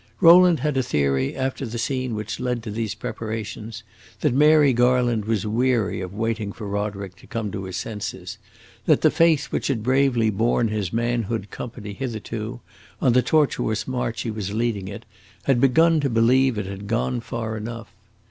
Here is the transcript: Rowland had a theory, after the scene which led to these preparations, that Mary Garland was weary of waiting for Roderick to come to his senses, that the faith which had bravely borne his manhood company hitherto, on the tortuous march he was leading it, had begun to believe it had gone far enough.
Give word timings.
Rowland 0.19 0.61
had 0.61 0.77
a 0.77 0.81
theory, 0.81 1.35
after 1.35 1.63
the 1.63 1.77
scene 1.77 2.15
which 2.15 2.39
led 2.39 2.63
to 2.63 2.71
these 2.71 2.95
preparations, 2.95 3.83
that 4.21 4.33
Mary 4.33 4.73
Garland 4.73 5.25
was 5.25 5.45
weary 5.45 6.01
of 6.01 6.11
waiting 6.11 6.51
for 6.51 6.67
Roderick 6.67 7.15
to 7.17 7.27
come 7.27 7.51
to 7.51 7.65
his 7.65 7.77
senses, 7.77 8.39
that 8.87 9.01
the 9.01 9.11
faith 9.11 9.51
which 9.51 9.67
had 9.67 9.83
bravely 9.83 10.31
borne 10.31 10.69
his 10.69 10.91
manhood 10.91 11.51
company 11.51 11.93
hitherto, 11.93 12.61
on 12.99 13.13
the 13.13 13.21
tortuous 13.21 13.87
march 13.87 14.21
he 14.21 14.31
was 14.31 14.51
leading 14.55 14.87
it, 14.87 15.05
had 15.43 15.61
begun 15.61 15.99
to 15.99 16.09
believe 16.09 16.57
it 16.57 16.65
had 16.65 16.87
gone 16.87 17.19
far 17.19 17.55
enough. 17.55 17.91